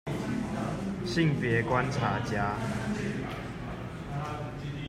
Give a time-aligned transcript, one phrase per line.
[1.05, 2.55] 性別觀察家